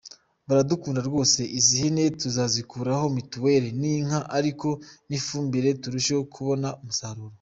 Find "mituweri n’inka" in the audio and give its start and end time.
3.15-4.19